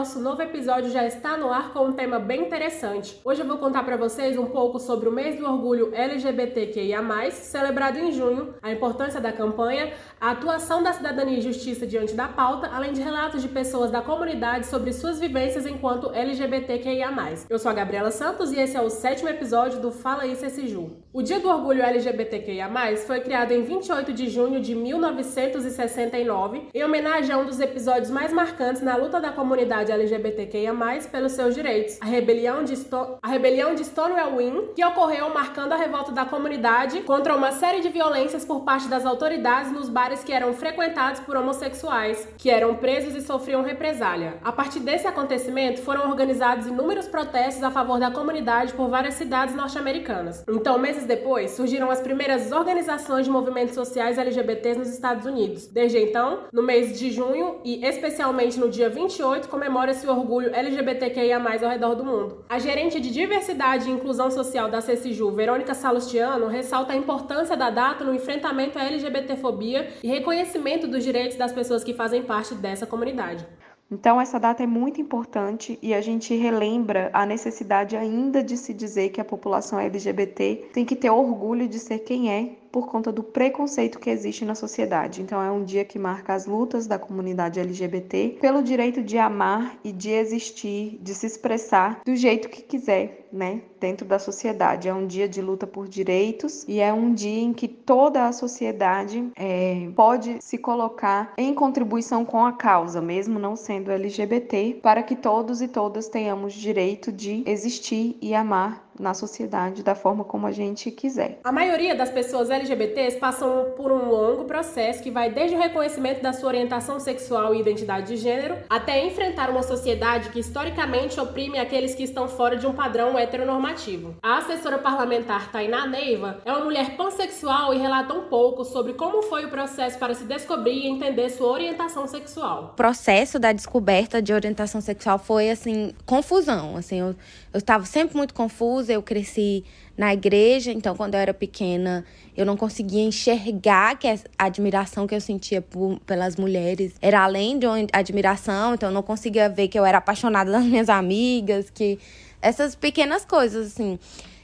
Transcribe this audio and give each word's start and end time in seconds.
nosso 0.00 0.18
novo 0.18 0.40
episódio 0.40 0.90
já 0.90 1.06
está 1.06 1.36
no 1.36 1.52
ar 1.52 1.74
com 1.74 1.80
um 1.80 1.92
tema 1.92 2.18
bem 2.18 2.46
interessante. 2.46 3.20
Hoje 3.22 3.42
eu 3.42 3.46
vou 3.46 3.58
contar 3.58 3.82
para 3.82 3.98
vocês 3.98 4.38
um 4.38 4.46
pouco 4.46 4.80
sobre 4.80 5.06
o 5.06 5.12
mês 5.12 5.38
do 5.38 5.44
orgulho 5.44 5.94
LGBTQIA+, 5.94 7.30
celebrado 7.32 7.98
em 7.98 8.10
junho, 8.10 8.54
a 8.62 8.72
importância 8.72 9.20
da 9.20 9.30
campanha, 9.30 9.92
a 10.18 10.30
atuação 10.30 10.82
da 10.82 10.94
cidadania 10.94 11.36
e 11.36 11.42
justiça 11.42 11.86
diante 11.86 12.14
da 12.14 12.26
pauta, 12.26 12.70
além 12.72 12.94
de 12.94 13.02
relatos 13.02 13.42
de 13.42 13.48
pessoas 13.48 13.90
da 13.90 14.00
comunidade 14.00 14.68
sobre 14.68 14.90
suas 14.94 15.20
vivências 15.20 15.66
enquanto 15.66 16.10
LGBTQIA+. 16.14 17.10
Eu 17.50 17.58
sou 17.58 17.70
a 17.70 17.74
Gabriela 17.74 18.10
Santos 18.10 18.52
e 18.52 18.58
esse 18.58 18.78
é 18.78 18.80
o 18.80 18.88
sétimo 18.88 19.28
episódio 19.28 19.82
do 19.82 19.92
Fala 19.92 20.26
Isso 20.26 20.66
Ju. 20.66 20.96
O 21.12 21.20
Dia 21.20 21.40
do 21.40 21.50
Orgulho 21.50 21.82
LGBTQIA+, 21.82 22.70
foi 23.06 23.20
criado 23.20 23.52
em 23.52 23.62
28 23.62 24.14
de 24.14 24.30
junho 24.30 24.60
de 24.60 24.74
1969, 24.74 26.68
em 26.72 26.84
homenagem 26.84 27.34
a 27.34 27.36
um 27.36 27.44
dos 27.44 27.60
episódios 27.60 28.08
mais 28.08 28.32
marcantes 28.32 28.80
na 28.80 28.96
luta 28.96 29.20
da 29.20 29.30
comunidade 29.30 29.89
LGBTQIA+, 29.90 30.74
pelos 31.10 31.32
seus 31.32 31.54
direitos, 31.54 31.98
a 32.00 32.06
rebelião 32.06 32.64
de, 32.64 32.76
Sto 32.76 33.18
a 33.22 33.28
rebelião 33.28 33.74
de 33.74 33.84
Stonewall 33.84 34.40
Inn, 34.40 34.68
que 34.74 34.84
ocorreu 34.84 35.32
marcando 35.32 35.72
a 35.72 35.76
revolta 35.76 36.12
da 36.12 36.24
comunidade 36.24 37.00
contra 37.02 37.34
uma 37.34 37.52
série 37.52 37.80
de 37.80 37.88
violências 37.88 38.44
por 38.44 38.62
parte 38.62 38.88
das 38.88 39.06
autoridades 39.06 39.72
nos 39.72 39.88
bares 39.88 40.22
que 40.22 40.32
eram 40.32 40.52
frequentados 40.52 41.20
por 41.20 41.36
homossexuais, 41.36 42.28
que 42.36 42.50
eram 42.50 42.74
presos 42.74 43.14
e 43.14 43.20
sofriam 43.20 43.62
represália. 43.62 44.38
A 44.42 44.52
partir 44.52 44.80
desse 44.80 45.06
acontecimento, 45.06 45.80
foram 45.82 46.08
organizados 46.08 46.66
inúmeros 46.66 47.06
protestos 47.06 47.62
a 47.62 47.70
favor 47.70 47.98
da 47.98 48.10
comunidade 48.10 48.72
por 48.74 48.88
várias 48.88 49.14
cidades 49.14 49.54
norte-americanas. 49.54 50.44
Então, 50.48 50.78
meses 50.78 51.04
depois, 51.04 51.52
surgiram 51.52 51.90
as 51.90 52.00
primeiras 52.00 52.52
organizações 52.52 53.26
de 53.26 53.30
movimentos 53.30 53.74
sociais 53.74 54.18
LGBTs 54.18 54.78
nos 54.78 54.88
Estados 54.88 55.26
Unidos. 55.26 55.66
Desde 55.66 55.98
então, 55.98 56.44
no 56.52 56.62
mês 56.62 56.98
de 56.98 57.10
junho 57.10 57.60
e 57.64 57.84
especialmente 57.84 58.58
no 58.58 58.68
dia 58.68 58.88
28, 58.88 59.48
comemora 59.48 59.79
esse 59.88 60.06
orgulho 60.06 60.54
LGBTQIA+, 60.54 61.38
ao 61.38 61.70
redor 61.70 61.94
do 61.94 62.04
mundo. 62.04 62.44
A 62.48 62.58
gerente 62.58 63.00
de 63.00 63.10
diversidade 63.10 63.88
e 63.88 63.92
inclusão 63.92 64.30
social 64.30 64.70
da 64.70 64.80
CECIJU, 64.80 65.30
Verônica 65.32 65.74
Salustiano, 65.74 66.48
ressalta 66.48 66.92
a 66.92 66.96
importância 66.96 67.56
da 67.56 67.70
data 67.70 68.04
no 68.04 68.14
enfrentamento 68.14 68.78
à 68.78 68.84
LGBTfobia 68.84 69.88
e 70.02 70.08
reconhecimento 70.08 70.86
dos 70.86 71.02
direitos 71.02 71.36
das 71.36 71.52
pessoas 71.52 71.82
que 71.82 71.94
fazem 71.94 72.22
parte 72.22 72.54
dessa 72.54 72.86
comunidade. 72.86 73.46
Então, 73.92 74.20
essa 74.20 74.38
data 74.38 74.62
é 74.62 74.66
muito 74.68 75.00
importante 75.00 75.76
e 75.82 75.92
a 75.92 76.00
gente 76.00 76.32
relembra 76.36 77.10
a 77.12 77.26
necessidade 77.26 77.96
ainda 77.96 78.40
de 78.40 78.56
se 78.56 78.72
dizer 78.72 79.08
que 79.08 79.20
a 79.20 79.24
população 79.24 79.80
LGBT 79.80 80.68
tem 80.72 80.84
que 80.84 80.94
ter 80.94 81.10
orgulho 81.10 81.66
de 81.66 81.80
ser 81.80 81.98
quem 81.98 82.32
é 82.32 82.59
por 82.70 82.86
conta 82.88 83.12
do 83.12 83.22
preconceito 83.22 83.98
que 83.98 84.10
existe 84.10 84.44
na 84.44 84.54
sociedade. 84.54 85.22
Então 85.22 85.42
é 85.42 85.50
um 85.50 85.64
dia 85.64 85.84
que 85.84 85.98
marca 85.98 86.34
as 86.34 86.46
lutas 86.46 86.86
da 86.86 86.98
comunidade 86.98 87.60
LGBT 87.60 88.38
pelo 88.40 88.62
direito 88.62 89.02
de 89.02 89.18
amar 89.18 89.78
e 89.84 89.92
de 89.92 90.10
existir, 90.10 90.98
de 91.02 91.14
se 91.14 91.26
expressar 91.26 92.00
do 92.04 92.14
jeito 92.14 92.48
que 92.48 92.62
quiser, 92.62 93.28
né, 93.32 93.62
dentro 93.78 94.06
da 94.06 94.18
sociedade. 94.18 94.88
É 94.88 94.94
um 94.94 95.06
dia 95.06 95.28
de 95.28 95.40
luta 95.40 95.66
por 95.66 95.88
direitos 95.88 96.64
e 96.68 96.80
é 96.80 96.92
um 96.92 97.12
dia 97.12 97.40
em 97.40 97.52
que 97.52 97.68
toda 97.68 98.26
a 98.26 98.32
sociedade 98.32 99.30
é, 99.36 99.88
pode 99.94 100.38
se 100.40 100.58
colocar 100.58 101.32
em 101.36 101.54
contribuição 101.54 102.24
com 102.24 102.44
a 102.44 102.52
causa, 102.52 103.00
mesmo 103.00 103.38
não 103.38 103.56
sendo 103.56 103.90
LGBT, 103.90 104.80
para 104.82 105.02
que 105.02 105.16
todos 105.16 105.62
e 105.62 105.68
todas 105.68 106.08
tenhamos 106.08 106.52
direito 106.52 107.12
de 107.12 107.42
existir 107.46 108.16
e 108.20 108.34
amar 108.34 108.89
na 109.00 109.14
sociedade 109.14 109.82
da 109.82 109.94
forma 109.94 110.24
como 110.24 110.46
a 110.46 110.52
gente 110.52 110.90
quiser. 110.90 111.40
A 111.42 111.50
maioria 111.50 111.94
das 111.94 112.10
pessoas 112.10 112.50
LGBTs 112.50 113.18
passam 113.18 113.72
por 113.76 113.90
um 113.90 114.10
longo 114.10 114.44
processo 114.44 115.02
que 115.02 115.10
vai 115.10 115.30
desde 115.30 115.56
o 115.56 115.58
reconhecimento 115.58 116.22
da 116.22 116.32
sua 116.32 116.48
orientação 116.48 117.00
sexual 117.00 117.54
e 117.54 117.60
identidade 117.60 118.08
de 118.08 118.16
gênero 118.16 118.58
até 118.68 119.04
enfrentar 119.06 119.50
uma 119.50 119.62
sociedade 119.62 120.30
que 120.30 120.40
historicamente 120.40 121.18
oprime 121.18 121.58
aqueles 121.58 121.94
que 121.94 122.02
estão 122.02 122.28
fora 122.28 122.56
de 122.56 122.66
um 122.66 122.72
padrão 122.72 123.18
heteronormativo. 123.18 124.14
A 124.22 124.38
assessora 124.38 124.78
parlamentar 124.78 125.50
Tainá 125.50 125.86
Neiva 125.86 126.40
é 126.44 126.52
uma 126.52 126.64
mulher 126.64 126.96
pansexual 126.96 127.72
e 127.72 127.78
relata 127.78 128.12
um 128.12 128.28
pouco 128.28 128.64
sobre 128.64 128.92
como 128.92 129.22
foi 129.22 129.46
o 129.46 129.50
processo 129.50 129.98
para 129.98 130.14
se 130.14 130.24
descobrir 130.24 130.84
e 130.84 130.88
entender 130.88 131.30
sua 131.30 131.48
orientação 131.48 132.06
sexual. 132.06 132.70
O 132.72 132.76
processo 132.76 133.38
da 133.38 133.52
descoberta 133.52 134.20
de 134.20 134.32
orientação 134.32 134.80
sexual 134.80 135.18
foi 135.18 135.50
assim, 135.50 135.94
confusão, 136.04 136.76
assim, 136.76 137.00
eu 137.00 137.14
eu 137.52 137.58
estava 137.58 137.84
sempre 137.84 138.16
muito 138.16 138.32
confusa, 138.32 138.89
eu 138.90 139.02
cresci 139.02 139.64
na 139.96 140.12
igreja, 140.12 140.72
então 140.72 140.96
quando 140.96 141.14
eu 141.14 141.20
era 141.20 141.34
pequena, 141.34 142.04
eu 142.36 142.46
não 142.46 142.56
conseguia 142.56 143.02
enxergar 143.02 143.98
que 143.98 144.08
a 144.08 144.18
admiração 144.38 145.06
que 145.06 145.14
eu 145.14 145.20
sentia 145.20 145.60
por, 145.60 145.98
pelas 146.00 146.36
mulheres 146.36 146.94
era 147.02 147.20
além 147.20 147.58
de 147.58 147.66
uma 147.66 147.76
admiração, 147.92 148.74
então 148.74 148.88
eu 148.88 148.94
não 148.94 149.02
conseguia 149.02 149.48
ver 149.48 149.68
que 149.68 149.78
eu 149.78 149.84
era 149.84 149.98
apaixonada 149.98 150.50
das 150.52 150.64
minhas 150.64 150.88
amigas, 150.88 151.70
que 151.70 151.98
essas 152.40 152.74
pequenas 152.74 153.24
coisas 153.24 153.66
assim 153.68 153.98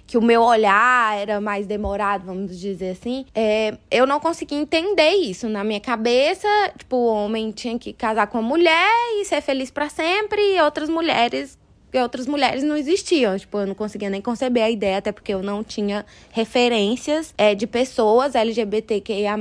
que 0.06 0.16
o 0.16 0.22
meu 0.22 0.40
olhar 0.42 1.18
era 1.18 1.40
mais 1.40 1.66
demorado, 1.66 2.24
vamos 2.26 2.58
dizer 2.58 2.90
assim, 2.90 3.26
é, 3.34 3.76
eu 3.90 4.06
não 4.06 4.20
conseguia 4.20 4.58
entender 4.58 5.10
isso. 5.10 5.48
Na 5.48 5.64
minha 5.64 5.80
cabeça, 5.80 6.46
tipo, 6.78 6.96
o 6.96 7.06
homem 7.06 7.50
tinha 7.50 7.76
que 7.78 7.92
casar 7.92 8.28
com 8.28 8.38
a 8.38 8.42
mulher 8.42 8.88
e 9.20 9.24
ser 9.24 9.40
feliz 9.40 9.70
para 9.70 9.88
sempre, 9.88 10.40
e 10.40 10.60
outras 10.60 10.88
mulheres 10.88 11.58
porque 11.96 12.02
outras 12.02 12.26
mulheres 12.26 12.62
não 12.62 12.76
existiam. 12.76 13.38
Tipo, 13.38 13.60
eu 13.60 13.66
não 13.66 13.74
conseguia 13.74 14.10
nem 14.10 14.20
conceber 14.20 14.62
a 14.62 14.70
ideia, 14.70 14.98
até 14.98 15.12
porque 15.12 15.32
eu 15.32 15.42
não 15.42 15.64
tinha 15.64 16.04
referências 16.30 17.32
é, 17.38 17.54
de 17.54 17.66
pessoas 17.66 18.34
LGBTQIA 18.34 19.34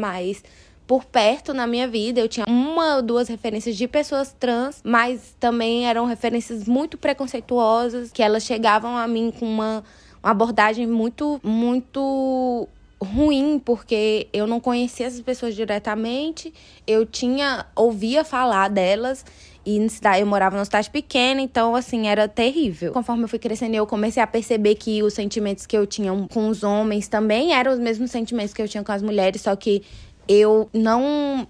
por 0.87 1.03
perto 1.03 1.53
na 1.53 1.67
minha 1.67 1.85
vida. 1.85 2.21
Eu 2.21 2.29
tinha 2.29 2.45
uma 2.47 2.95
ou 2.95 3.01
duas 3.01 3.27
referências 3.27 3.75
de 3.75 3.87
pessoas 3.89 4.33
trans, 4.39 4.79
mas 4.85 5.35
também 5.37 5.85
eram 5.85 6.05
referências 6.05 6.65
muito 6.65 6.97
preconceituosas, 6.97 8.09
que 8.11 8.23
elas 8.23 8.43
chegavam 8.43 8.95
a 8.95 9.05
mim 9.05 9.33
com 9.37 9.45
uma, 9.45 9.83
uma 10.23 10.31
abordagem 10.31 10.87
muito, 10.87 11.41
muito 11.43 12.69
ruim, 13.03 13.59
porque 13.63 14.29
eu 14.31 14.47
não 14.47 14.61
conhecia 14.61 15.07
essas 15.07 15.21
pessoas 15.21 15.55
diretamente, 15.55 16.53
eu 16.87 17.05
tinha, 17.05 17.65
ouvia 17.75 18.23
falar 18.23 18.69
delas 18.69 19.25
e 19.65 19.89
cidade, 19.89 20.21
eu 20.21 20.27
morava 20.27 20.55
numa 20.55 20.65
cidade 20.65 20.89
pequena, 20.89 21.41
então, 21.41 21.75
assim, 21.75 22.07
era 22.07 22.27
terrível. 22.27 22.91
Conforme 22.91 23.23
eu 23.23 23.27
fui 23.27 23.39
crescendo, 23.39 23.73
eu 23.75 23.87
comecei 23.87 24.21
a 24.21 24.27
perceber 24.27 24.75
que 24.75 25.01
os 25.01 25.13
sentimentos 25.13 25.65
que 25.65 25.75
eu 25.75 25.87
tinha 25.87 26.11
com 26.31 26.47
os 26.49 26.63
homens 26.63 27.07
também 27.07 27.53
eram 27.53 27.71
os 27.73 27.79
mesmos 27.79 28.11
sentimentos 28.11 28.53
que 28.53 28.61
eu 28.61 28.67
tinha 28.67 28.83
com 28.83 28.91
as 28.91 29.01
mulheres, 29.01 29.41
só 29.41 29.55
que 29.55 29.83
eu 30.27 30.69
não 30.73 31.47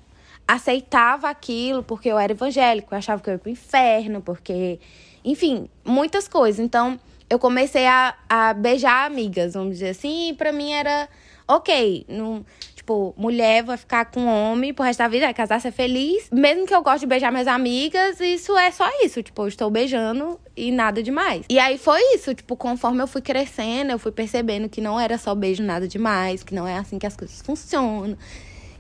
aceitava 0.48 1.30
aquilo 1.30 1.82
porque 1.84 2.08
eu 2.08 2.20
era 2.20 2.32
evangélico, 2.32 2.94
eu 2.94 2.98
achava 2.98 3.22
que 3.22 3.30
eu 3.30 3.34
ia 3.34 3.40
pro 3.40 3.50
inferno, 3.50 4.22
porque. 4.22 4.80
Enfim, 5.24 5.68
muitas 5.84 6.28
coisas. 6.28 6.60
Então, 6.64 7.00
eu 7.30 7.40
comecei 7.40 7.88
a, 7.88 8.16
a 8.30 8.54
beijar 8.54 9.06
amigas, 9.06 9.56
vamos 9.56 9.74
dizer 9.74 9.90
assim, 9.90 10.30
e 10.30 10.34
pra 10.34 10.52
mim 10.52 10.72
era 10.72 11.10
ok. 11.48 12.06
Não, 12.08 12.46
Tipo, 12.86 13.16
mulher 13.18 13.64
vai 13.64 13.78
ficar 13.78 14.06
com 14.06 14.28
homem 14.28 14.72
pro 14.72 14.86
resto 14.86 15.00
da 15.00 15.08
vida, 15.08 15.26
vai 15.26 15.34
casar, 15.34 15.60
ser 15.60 15.72
feliz. 15.72 16.30
Mesmo 16.32 16.68
que 16.68 16.76
eu 16.76 16.84
goste 16.84 17.00
de 17.00 17.08
beijar 17.08 17.32
minhas 17.32 17.48
amigas, 17.48 18.22
isso 18.22 18.56
é 18.56 18.70
só 18.70 18.88
isso. 19.04 19.24
Tipo, 19.24 19.42
eu 19.42 19.48
estou 19.48 19.72
beijando 19.72 20.40
e 20.56 20.72
nada 20.72 21.02
demais. 21.02 21.46
E 21.50 21.58
aí 21.58 21.80
foi 21.80 22.00
isso, 22.14 22.36
tipo, 22.36 22.56
conforme 22.56 23.02
eu 23.02 23.08
fui 23.08 23.24
crescendo, 23.24 23.90
eu 23.90 23.98
fui 23.98 24.12
percebendo 24.12 24.70
que 24.70 24.82
não 24.82 25.00
era 25.00 25.18
só 25.18 25.34
beijo, 25.34 25.64
nada 25.64 25.88
demais, 25.88 26.44
que 26.44 26.54
não 26.54 26.68
é 26.68 26.78
assim 26.78 27.00
que 27.00 27.08
as 27.08 27.18
coisas 27.18 27.42
funcionam, 27.42 28.16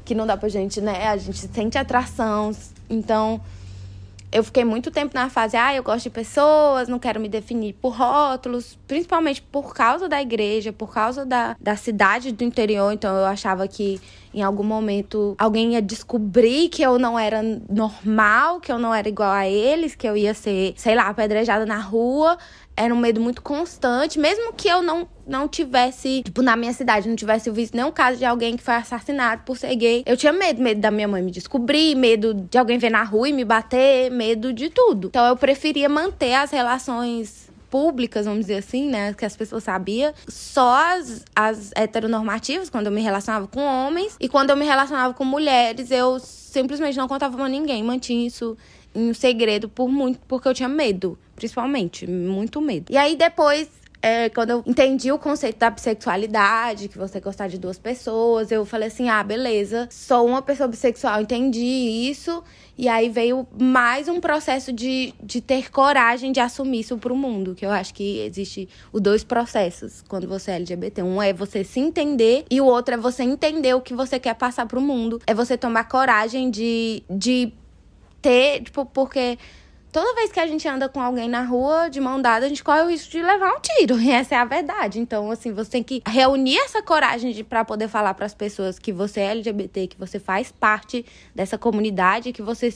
que 0.06 0.14
não 0.14 0.28
dá 0.28 0.38
pra 0.38 0.50
gente, 0.50 0.80
né? 0.80 1.08
A 1.08 1.18
gente 1.18 1.40
sente 1.52 1.76
atração. 1.76 2.52
Então, 2.88 3.42
eu 4.36 4.44
fiquei 4.44 4.66
muito 4.66 4.92
tempo 4.92 5.14
na 5.14 5.30
fase, 5.30 5.56
ah, 5.56 5.74
eu 5.74 5.82
gosto 5.82 6.04
de 6.04 6.10
pessoas, 6.10 6.90
não 6.90 7.00
quero 7.00 7.22
me 7.22 7.30
definir 7.30 7.72
por 7.72 7.96
rótulos, 7.96 8.78
principalmente 8.86 9.42
por 9.42 9.74
causa 9.74 10.10
da 10.10 10.22
igreja, 10.22 10.74
por 10.74 10.94
causa 10.94 11.26
da, 11.26 11.56
da 11.58 11.78
cidade 11.78 12.34
do 12.34 12.44
interior. 12.44 12.92
Então 12.92 13.16
eu 13.16 13.26
achava 13.26 13.66
que 13.66 13.98
em 14.34 14.44
algum 14.44 14.64
momento 14.64 15.36
alguém 15.40 15.76
ia 15.76 15.82
descobrir 15.82 16.68
que 16.68 16.82
eu 16.82 17.00
não 17.00 17.18
era 17.18 17.42
normal, 17.70 18.60
que 18.60 18.70
eu 18.70 18.78
não 18.78 18.94
era 18.94 19.08
igual 19.08 19.32
a 19.32 19.48
eles, 19.48 19.96
que 19.96 20.06
eu 20.06 20.18
ia 20.18 20.34
ser, 20.34 20.74
sei 20.76 20.96
lá, 20.96 21.08
apedrejada 21.08 21.66
na 21.66 21.78
rua 21.78 22.38
era 22.78 22.94
um 22.94 22.98
medo 22.98 23.22
muito 23.22 23.42
constante, 23.42 24.20
mesmo 24.20 24.54
que 24.54 24.68
eu 24.68 24.82
não, 24.82 25.08
não 25.26 25.48
tivesse, 25.48 26.22
tipo, 26.24 26.42
na 26.42 26.56
minha 26.56 26.74
cidade, 26.74 27.08
não 27.08 27.16
tivesse 27.16 27.50
visto 27.50 27.76
nenhum 27.76 27.92
caso 27.92 28.18
de 28.18 28.26
alguém 28.26 28.58
que 28.58 28.64
foi 28.64 28.76
assassinado 28.76 29.44
por 29.46 29.58
ser 29.58 29.76
gay. 29.76 30.04
Eu 30.06 30.18
tinha 30.18 30.34
medo, 30.34 30.62
medo 30.62 30.82
da 30.82 30.92
minha 30.92 31.08
mãe 31.08 31.22
me 31.22 31.32
descobrir, 31.32 31.96
medo 31.96 32.34
de 32.34 32.58
alguém 32.58 32.78
ver 32.78 32.90
na 32.90 33.04
rua 33.04 33.30
e 33.30 33.34
me 33.34 33.46
bater, 33.46 34.12
medo 34.12 34.52
de 34.52 34.70
tudo. 34.70 35.08
Então 35.08 35.26
eu 35.26 35.38
preferia 35.38 35.88
manter 35.88 36.34
as 36.34 36.52
relações 36.52 37.50
públicas, 37.70 38.26
vamos 38.26 38.42
dizer 38.42 38.58
assim, 38.58 38.90
né, 38.90 39.14
que 39.14 39.26
as 39.26 39.36
pessoas 39.36 39.64
sabiam, 39.64 40.14
só 40.28 40.96
as, 40.96 41.26
as 41.36 41.72
heteronormativas, 41.76 42.70
quando 42.70 42.88
eu 42.88 42.92
me 42.92 43.02
relacionava 43.02 43.48
com 43.48 43.60
homens, 43.60 44.16
e 44.20 44.30
quando 44.30 44.52
eu 44.52 44.56
me 44.56 44.66
relacionava 44.66 45.14
com 45.14 45.26
mulheres, 45.26 45.92
eu 45.92 46.20
simplesmente 46.20 46.98
não 46.98 47.08
contava 47.08 47.36
pra 47.36 47.50
ninguém, 47.50 47.84
mantinha 47.84 48.28
isso 48.28 48.56
em 48.94 49.14
segredo 49.14 49.68
por 49.68 49.90
muito, 49.90 50.20
porque 50.26 50.48
eu 50.48 50.54
tinha 50.54 50.70
medo, 50.70 51.18
principalmente, 51.36 52.08
muito 52.08 52.62
medo. 52.62 52.92
E 52.92 52.98
aí 52.98 53.16
depois 53.16 53.70
é, 54.06 54.30
quando 54.30 54.52
eu 54.52 54.64
entendi 54.68 55.12
o 55.12 55.18
conceito 55.18 55.58
da 55.58 55.72
bissexualidade, 55.72 56.88
que 56.88 56.96
você 56.96 57.20
gostar 57.20 57.48
de 57.48 57.58
duas 57.58 57.80
pessoas, 57.80 58.52
eu 58.52 58.64
falei 58.64 58.88
assim: 58.88 59.10
ah, 59.10 59.24
beleza, 59.24 59.88
sou 59.90 60.28
uma 60.28 60.44
pessoa 60.44 60.68
bissexual, 60.68 61.22
entendi 61.22 61.60
isso. 61.60 62.44
E 62.78 62.88
aí 62.88 63.10
veio 63.10 63.48
mais 63.60 64.08
um 64.08 64.22
processo 64.22 64.72
de, 64.72 65.12
de 65.24 65.42
ter 65.42 65.72
coragem 65.72 66.32
de 66.32 66.40
assumir 66.40 66.82
isso 66.82 67.00
pro 67.00 67.16
mundo, 67.16 67.56
que 67.56 67.66
eu 67.66 67.72
acho 67.72 67.96
que 67.96 68.20
existe 68.20 68.70
os 68.94 69.02
dois 69.02 69.24
processos 69.24 70.04
quando 70.08 70.28
você 70.28 70.52
é 70.52 70.56
LGBT. 70.58 71.02
Um 71.02 71.20
é 71.20 71.34
você 71.34 71.64
se 71.64 71.80
entender 71.80 72.46
e 72.52 72.62
o 72.62 72.66
outro 72.66 72.94
é 72.94 72.98
você 72.98 73.24
entender 73.24 73.74
o 73.74 73.82
que 73.82 73.96
você 73.96 74.20
quer 74.20 74.36
passar 74.36 74.68
pro 74.68 74.80
mundo. 74.80 75.20
É 75.26 75.34
você 75.34 75.58
tomar 75.58 75.86
coragem 75.86 76.52
de, 76.52 77.02
de 77.10 77.52
ter, 78.22 78.62
tipo, 78.62 78.86
porque 78.86 79.40
toda 79.96 80.14
vez 80.14 80.30
que 80.30 80.42
a 80.42 80.46
gente 80.46 80.68
anda 80.68 80.90
com 80.90 81.00
alguém 81.00 81.30
na 81.30 81.42
rua 81.42 81.88
de 81.88 82.02
mão 82.02 82.22
dada, 82.22 82.46
a 82.46 82.50
gente 82.50 82.62
corre 82.62 82.82
o 82.82 82.90
risco 82.90 83.10
de 83.10 83.24
levar 83.24 83.54
um 83.54 83.62
tiro. 83.62 83.96
E 84.06 84.12
essa 84.12 84.36
é 84.36 84.38
a 84.38 84.44
verdade. 84.44 85.00
Então, 85.00 85.32
assim, 85.32 85.54
você 85.54 85.72
tem 85.72 85.84
que 85.84 86.02
reunir 86.06 86.58
essa 86.58 86.82
coragem 86.82 87.42
para 87.46 87.64
poder 87.64 87.88
falar 87.88 88.14
para 88.14 88.26
as 88.26 88.34
pessoas 88.34 88.78
que 88.78 88.92
você 88.92 89.22
é 89.22 89.32
LGBT, 89.32 89.88
que 89.88 89.98
você 89.98 90.20
faz 90.20 90.52
parte 90.52 91.06
dessa 91.34 91.58
comunidade, 91.58 92.34
que 92.34 92.42
você 92.42 92.74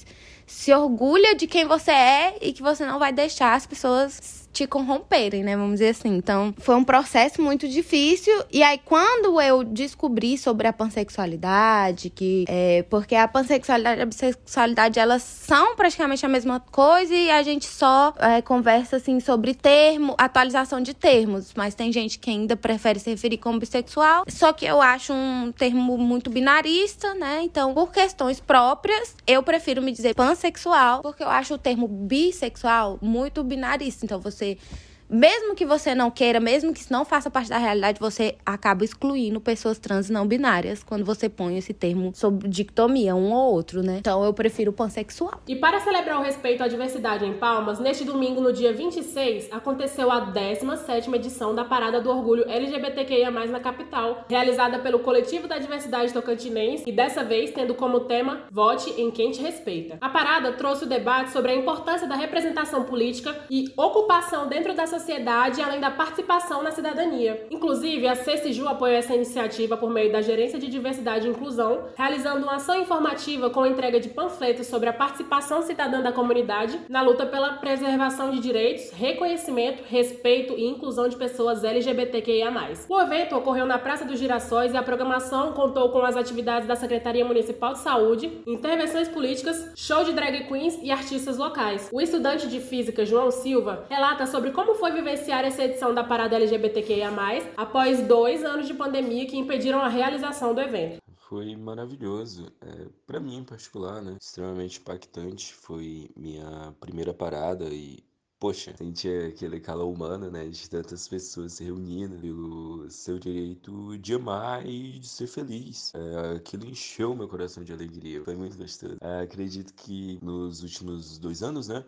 se 0.48 0.74
orgulha 0.74 1.36
de 1.36 1.45
quem 1.45 1.66
você 1.66 1.92
é 1.92 2.38
e 2.42 2.54
que 2.54 2.62
você 2.62 2.86
não 2.86 2.98
vai 2.98 3.12
deixar 3.12 3.54
as 3.54 3.68
pessoas 3.68 4.48
te 4.51 4.67
corromperem, 4.67 5.43
né? 5.43 5.55
Vamos 5.55 5.73
dizer 5.73 5.89
assim. 5.89 6.15
Então, 6.15 6.53
foi 6.57 6.75
um 6.75 6.83
processo 6.83 7.41
muito 7.41 7.67
difícil. 7.67 8.33
E 8.51 8.63
aí, 8.63 8.79
quando 8.83 9.39
eu 9.41 9.63
descobri 9.63 10.37
sobre 10.37 10.67
a 10.67 10.73
pansexualidade, 10.73 12.09
que 12.09 12.45
é 12.47 12.83
porque 12.89 13.15
a 13.15 13.27
pansexualidade 13.27 13.99
e 13.99 14.03
a 14.03 14.05
bissexualidade 14.05 14.99
elas 14.99 15.21
são 15.21 15.75
praticamente 15.75 16.25
a 16.25 16.29
mesma 16.29 16.59
coisa 16.59 17.13
e 17.13 17.29
a 17.31 17.41
gente 17.43 17.65
só 17.65 18.13
é, 18.19 18.41
conversa 18.41 18.97
assim 18.97 19.19
sobre 19.19 19.53
termo, 19.53 20.15
atualização 20.17 20.81
de 20.81 20.93
termos. 20.93 21.53
Mas 21.55 21.75
tem 21.75 21.91
gente 21.91 22.19
que 22.19 22.29
ainda 22.29 22.55
prefere 22.55 22.99
se 22.99 23.09
referir 23.09 23.37
como 23.37 23.59
bissexual. 23.59 24.23
Só 24.27 24.51
que 24.53 24.65
eu 24.65 24.81
acho 24.81 25.13
um 25.13 25.51
termo 25.51 25.97
muito 25.97 26.29
binarista, 26.29 27.13
né? 27.13 27.41
Então, 27.43 27.73
por 27.73 27.91
questões 27.91 28.39
próprias, 28.39 29.15
eu 29.27 29.43
prefiro 29.43 29.81
me 29.81 29.91
dizer 29.91 30.15
pansexual, 30.15 31.01
porque 31.01 31.23
eu 31.23 31.29
acho 31.29 31.53
o 31.53 31.57
termo 31.57 31.87
bissexual 31.87 32.97
muito 33.01 33.43
binarista. 33.43 34.05
Então, 34.05 34.19
você 34.19 34.48
você 34.55 34.88
mesmo 35.09 35.56
que 35.56 35.65
você 35.65 35.95
não 35.95 36.11
queira, 36.11 36.39
mesmo 36.39 36.71
que 36.71 36.81
isso 36.81 36.94
não 36.94 37.03
faça 37.03 37.31
parte 37.31 37.50
da 37.50 37.57
realidade, 37.57 38.00
você 38.00 38.35
acaba 38.45 38.85
excluindo 38.85 39.41
pessoas 39.41 39.79
trans 39.79 40.07
não 40.09 40.27
binárias 40.27 40.83
quando 40.83 41.03
você 41.03 41.27
põe 41.27 41.57
esse 41.57 41.73
termo 41.73 42.11
sobre 42.13 42.47
dictomia, 42.47 43.15
um 43.15 43.33
ou 43.33 43.51
outro, 43.51 43.81
né? 43.81 43.97
Então 44.00 44.23
eu 44.23 44.33
prefiro 44.33 44.71
pansexual. 44.71 45.41
E 45.47 45.56
para 45.56 45.79
celebrar 45.79 46.19
o 46.19 46.23
respeito 46.23 46.61
à 46.61 46.67
diversidade 46.67 47.25
em 47.25 47.33
Palmas, 47.33 47.79
neste 47.79 48.03
domingo, 48.03 48.39
no 48.39 48.53
dia 48.53 48.71
26, 48.71 49.51
aconteceu 49.51 50.11
a 50.11 50.31
17ª 50.31 51.15
edição 51.15 51.56
da 51.56 51.65
Parada 51.65 52.00
do 52.00 52.09
Orgulho 52.11 52.47
LGBTQIA+, 52.47 53.31
na 53.31 53.59
capital, 53.59 54.25
realizada 54.29 54.77
pelo 54.77 55.00
Coletivo 55.00 55.47
da 55.47 55.57
Diversidade 55.57 56.13
Tocantinense 56.13 56.83
e 56.85 56.91
dessa 56.91 57.23
vez 57.23 57.51
tendo 57.51 57.73
como 57.73 58.01
tema 58.01 58.44
Vote 58.51 58.94
em 59.01 59.09
quem 59.09 59.31
te 59.31 59.41
respeita. 59.41 59.97
A 60.00 60.09
parada 60.09 60.51
trouxe 60.53 60.83
o 60.83 60.88
debate 60.88 61.31
sobre 61.31 61.51
a 61.51 61.56
importância 61.56 62.07
da 62.07 62.15
representação 62.15 62.83
política 62.83 63.35
e 63.50 63.73
ocupação 63.75 64.47
dentro 64.47 64.75
da 64.75 64.85
sociedade 64.85 64.98
sociedade, 64.99 65.61
além 65.61 65.79
da 65.79 65.89
participação 65.89 66.61
na 66.61 66.71
cidadania. 66.71 67.47
Inclusive, 67.49 68.07
a 68.07 68.15
CECIJU 68.15 68.67
apoiou 68.67 68.97
essa 68.97 69.15
iniciativa 69.15 69.77
por 69.77 69.89
meio 69.89 70.11
da 70.11 70.21
Gerência 70.21 70.59
de 70.59 70.67
Diversidade 70.67 71.25
e 71.25 71.31
Inclusão, 71.31 71.85
realizando 71.95 72.43
uma 72.43 72.55
ação 72.55 72.79
informativa 72.79 73.49
com 73.49 73.65
entrega 73.65 73.99
de 73.99 74.09
panfletos 74.09 74.67
sobre 74.67 74.89
a 74.89 74.93
participação 74.93 75.61
cidadã 75.61 76.01
da 76.01 76.11
comunidade 76.11 76.79
na 76.89 77.01
luta 77.01 77.25
pela 77.25 77.53
preservação 77.53 78.29
de 78.31 78.39
direitos, 78.39 78.91
reconhecimento, 78.91 79.83
respeito 79.87 80.53
e 80.53 80.65
inclusão 80.65 81.07
de 81.07 81.15
pessoas 81.15 81.63
LGBTQIA+. 81.63 82.49
O 82.89 82.99
evento 82.99 83.35
ocorreu 83.35 83.65
na 83.65 83.79
Praça 83.79 84.03
dos 84.03 84.19
Girassóis 84.19 84.73
e 84.73 84.77
a 84.77 84.83
programação 84.83 85.53
contou 85.53 85.89
com 85.89 85.99
as 85.99 86.17
atividades 86.17 86.67
da 86.67 86.75
Secretaria 86.75 87.23
Municipal 87.23 87.73
de 87.73 87.79
Saúde, 87.79 88.41
intervenções 88.45 89.07
políticas, 89.07 89.71
show 89.75 90.03
de 90.03 90.11
drag 90.11 90.45
queens 90.47 90.77
e 90.83 90.91
artistas 90.91 91.37
locais. 91.37 91.89
O 91.91 92.01
estudante 92.01 92.47
de 92.47 92.59
física 92.59 93.05
João 93.05 93.31
Silva 93.31 93.85
relata 93.89 94.25
sobre 94.25 94.51
como 94.51 94.75
foi 94.75 94.88
foi 94.89 95.01
vivenciar 95.01 95.45
essa 95.45 95.63
edição 95.63 95.94
da 95.94 96.03
parada 96.03 96.36
LGBTQIA+, 96.36 97.12
após 97.56 98.01
dois 98.01 98.44
anos 98.44 98.68
de 98.68 98.74
pandemia 98.74 99.25
que 99.27 99.38
impediram 99.38 99.80
a 99.80 99.88
realização 99.88 100.53
do 100.53 100.62
evento 100.62 101.00
foi 101.30 101.56
maravilhoso. 101.56 102.51
É, 102.59 102.88
para 103.06 103.19
mim, 103.19 103.38
em 103.38 103.44
particular, 103.44 104.01
né? 104.01 104.18
Extremamente 104.19 104.80
impactante. 104.80 105.53
Foi 105.53 106.09
minha 106.18 106.74
primeira 106.80 107.13
parada 107.13 107.65
e, 107.65 108.03
poxa, 108.39 108.75
senti 108.75 109.07
aquele 109.07 109.59
calor 109.59 109.94
humano, 109.94 110.31
né? 110.31 110.47
De 110.50 110.68
tantas 110.68 111.07
pessoas 111.07 111.53
se 111.53 111.63
reunindo 111.63 112.18
pelo 112.18 112.89
seu 112.89 113.19
direito 113.19 113.95
de 114.00 114.15
amar 114.15 114.65
e 114.65 114.97
de 114.97 115.07
ser 115.07 115.27
feliz. 115.27 115.94
É, 115.94 116.38
aquilo 116.38 116.65
encheu 116.65 117.15
meu 117.15 117.27
coração 117.27 117.63
de 117.63 117.74
alegria. 117.74 118.24
Foi 118.24 118.35
muito 118.35 118.57
gostoso. 118.57 118.97
É, 119.00 119.21
acredito 119.21 119.71
que 119.75 120.18
nos 120.24 120.63
últimos 120.63 121.19
dois 121.19 121.44
anos, 121.44 121.68
né? 121.68 121.85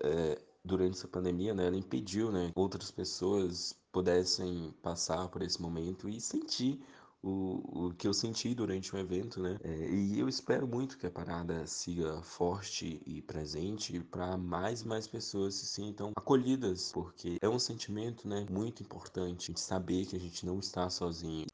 É, 0.00 0.38
durante 0.64 0.96
essa 0.96 1.08
pandemia, 1.08 1.54
né, 1.54 1.66
ela 1.66 1.76
impediu, 1.76 2.30
né, 2.30 2.52
outras 2.54 2.90
pessoas 2.90 3.74
pudessem 3.92 4.74
passar 4.82 5.28
por 5.28 5.42
esse 5.42 5.60
momento 5.60 6.08
e 6.08 6.20
sentir 6.20 6.80
o, 7.22 7.86
o 7.88 7.94
que 7.94 8.06
eu 8.06 8.14
senti 8.14 8.54
durante 8.54 8.94
o 8.94 8.98
evento, 8.98 9.40
né? 9.40 9.58
É, 9.64 9.90
e 9.90 10.20
eu 10.20 10.28
espero 10.28 10.68
muito 10.68 10.96
que 10.96 11.06
a 11.06 11.10
parada 11.10 11.66
siga 11.66 12.22
forte 12.22 13.02
e 13.04 13.20
presente 13.22 13.98
para 14.00 14.36
mais 14.36 14.82
e 14.82 14.88
mais 14.88 15.06
pessoas 15.08 15.54
se 15.54 15.66
sintam 15.66 16.12
acolhidas, 16.16 16.92
porque 16.92 17.36
é 17.40 17.48
um 17.48 17.58
sentimento, 17.58 18.28
né, 18.28 18.46
muito 18.50 18.82
importante 18.82 19.52
de 19.52 19.60
saber 19.60 20.06
que 20.06 20.16
a 20.16 20.20
gente 20.20 20.46
não 20.46 20.58
está 20.58 20.88
sozinho. 20.88 21.46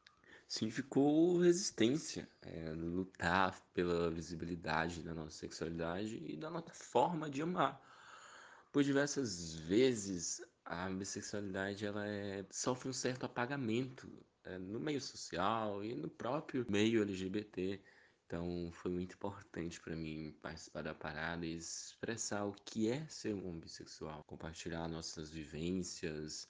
Significou 0.47 1.39
resistência, 1.39 2.29
é, 2.43 2.71
lutar 2.73 3.59
pela 3.73 4.11
visibilidade 4.11 5.03
da 5.03 5.15
nossa 5.15 5.39
sexualidade 5.39 6.23
e 6.29 6.37
da 6.37 6.51
nossa 6.51 6.73
forma 6.75 7.31
de 7.31 7.41
amar 7.41 7.81
por 8.75 8.83
diversas 8.83 9.55
vezes 9.55 10.43
a 10.65 10.91
bissexualidade 10.91 11.87
ela 11.87 12.09
é, 12.09 12.45
sofre 12.51 12.89
um 12.89 12.93
certo 12.93 13.25
apagamento 13.25 14.11
é, 14.43 14.59
no 14.59 14.81
meio 14.81 15.01
social 15.01 15.85
e 15.85 15.95
no 15.95 16.11
próprio 16.11 16.67
meio 16.69 17.01
LGBT. 17.03 17.81
Então 18.27 18.73
foi 18.73 18.91
muito 18.91 19.15
importante 19.15 19.81
para 19.81 19.95
mim 19.95 20.37
participar 20.43 20.83
da 20.83 20.93
parada 20.93 21.47
e 21.47 21.57
expressar 21.57 22.47
o 22.47 22.53
que 22.65 22.91
é 22.91 23.07
ser 23.07 23.33
um 23.33 23.61
bissexual, 23.61 24.25
compartilhar 24.25 24.89
nossas 24.89 25.31
vivências, 25.31 26.49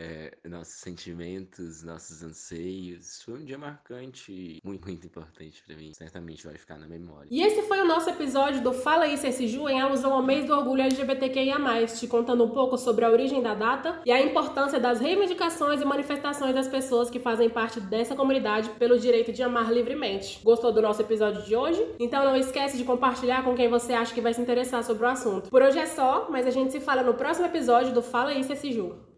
é, 0.00 0.32
nossos 0.48 0.76
sentimentos, 0.76 1.82
nossos 1.82 2.22
anseios. 2.22 3.22
Foi 3.22 3.34
um 3.34 3.44
dia 3.44 3.58
marcante, 3.58 4.58
muito, 4.64 4.86
muito 4.86 5.06
importante 5.06 5.62
para 5.66 5.76
mim. 5.76 5.92
Certamente 5.92 6.46
vai 6.46 6.56
ficar 6.56 6.78
na 6.78 6.88
memória. 6.88 7.28
E 7.30 7.42
esse 7.42 7.60
foi 7.62 7.80
o 7.80 7.86
nosso 7.86 8.08
episódio 8.08 8.62
do 8.62 8.72
Fala 8.72 9.04
aí 9.04 9.18
CSJU 9.18 9.68
em 9.68 9.78
alusão 9.78 10.14
ao 10.14 10.22
mês 10.22 10.46
do 10.46 10.54
orgulho 10.54 10.82
LGBTQIA+, 10.82 11.86
te 11.86 12.06
contando 12.06 12.44
um 12.44 12.48
pouco 12.48 12.78
sobre 12.78 13.04
a 13.04 13.10
origem 13.10 13.42
da 13.42 13.54
data 13.54 14.00
e 14.06 14.10
a 14.10 14.20
importância 14.22 14.80
das 14.80 15.00
reivindicações 15.00 15.82
e 15.82 15.84
manifestações 15.84 16.54
das 16.54 16.66
pessoas 16.66 17.10
que 17.10 17.18
fazem 17.18 17.50
parte 17.50 17.78
dessa 17.78 18.16
comunidade 18.16 18.70
pelo 18.70 18.98
direito 18.98 19.32
de 19.32 19.42
amar 19.42 19.70
livremente. 19.70 20.40
Gostou 20.42 20.72
do 20.72 20.80
nosso 20.80 21.02
episódio 21.02 21.42
de 21.42 21.54
hoje? 21.54 21.86
Então 21.98 22.24
não 22.24 22.36
esquece 22.36 22.78
de 22.78 22.84
compartilhar 22.84 23.44
com 23.44 23.54
quem 23.54 23.68
você 23.68 23.92
acha 23.92 24.14
que 24.14 24.20
vai 24.22 24.32
se 24.32 24.40
interessar 24.40 24.82
sobre 24.82 25.04
o 25.04 25.08
assunto. 25.08 25.50
Por 25.50 25.60
hoje 25.60 25.78
é 25.78 25.86
só, 25.86 26.28
mas 26.30 26.46
a 26.46 26.50
gente 26.50 26.72
se 26.72 26.80
fala 26.80 27.02
no 27.02 27.12
próximo 27.12 27.46
episódio 27.46 27.92
do 27.92 28.00
Fala 28.00 28.30
aí 28.30 28.42
CSJU. 28.42 29.09